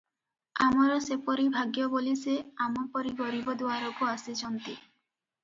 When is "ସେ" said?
2.23-2.39